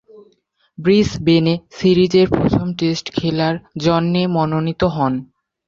ব্রিসবেনে 0.77 1.53
সিরিজের 1.77 2.27
প্রথম 2.29 2.67
টেস্ট 2.79 3.05
খেলার 3.13 3.55
জন্যে 3.77 4.21
মনোনীত 4.35 4.81
হন। 4.95 5.13